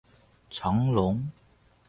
[0.49, 1.21] 長榮